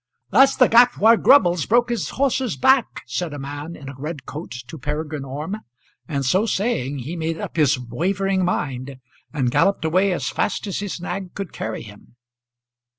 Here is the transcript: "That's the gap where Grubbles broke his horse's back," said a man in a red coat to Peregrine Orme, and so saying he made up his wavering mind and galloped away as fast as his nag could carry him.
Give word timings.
"That's 0.31 0.55
the 0.55 0.67
gap 0.67 0.97
where 0.97 1.15
Grubbles 1.15 1.67
broke 1.67 1.91
his 1.91 2.09
horse's 2.09 2.57
back," 2.57 3.03
said 3.05 3.35
a 3.35 3.37
man 3.37 3.75
in 3.75 3.87
a 3.87 3.93
red 3.95 4.25
coat 4.25 4.49
to 4.67 4.79
Peregrine 4.79 5.23
Orme, 5.23 5.57
and 6.07 6.25
so 6.25 6.47
saying 6.47 6.97
he 6.97 7.15
made 7.15 7.39
up 7.39 7.55
his 7.55 7.77
wavering 7.79 8.43
mind 8.43 8.97
and 9.31 9.51
galloped 9.51 9.85
away 9.85 10.11
as 10.11 10.27
fast 10.27 10.65
as 10.65 10.79
his 10.79 10.99
nag 10.99 11.35
could 11.35 11.53
carry 11.53 11.83
him. 11.83 12.15